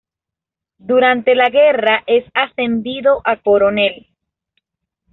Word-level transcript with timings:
Durante 0.79 1.35
la 1.35 1.51
guerra 1.51 2.03
es 2.07 2.25
ascendido 2.33 3.21
a 3.23 3.35
coronel. 3.37 4.07